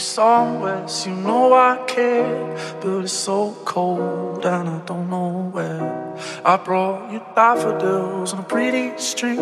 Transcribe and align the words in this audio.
Somewhere, 0.00 0.80
west, 0.80 1.06
you 1.06 1.14
know 1.14 1.52
I 1.52 1.76
care, 1.86 2.56
but 2.80 3.02
it's 3.02 3.12
so 3.12 3.54
cold 3.66 4.46
and 4.46 4.66
I 4.66 4.80
don't 4.86 5.10
know 5.10 5.50
where. 5.52 6.16
I 6.42 6.56
brought 6.56 7.12
you 7.12 7.20
daffodils 7.34 8.32
on 8.32 8.40
a 8.40 8.42
pretty 8.42 8.96
string, 8.96 9.36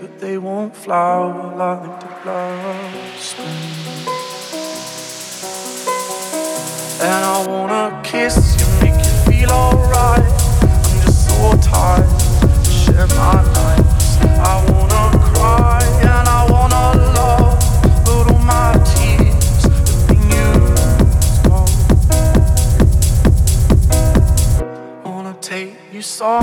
but 0.00 0.18
they 0.18 0.36
won't 0.36 0.74
flower 0.74 1.54
like 1.56 2.00
the 2.00 2.28
last 2.28 3.22
spring. 3.22 3.46
And 7.00 7.24
I 7.24 7.46
wanna 7.46 8.02
kiss 8.02 8.36
you, 8.58 8.66
make 8.82 8.98
you 8.98 9.14
feel 9.30 9.50
alright. 9.52 10.24
I'm 10.60 10.82
just 11.04 11.28
so 11.28 11.56
tired, 11.62 12.10
share 12.66 13.06
my 13.06 13.44
nights. 13.54 14.18
I 14.42 14.73
saw 26.04 26.40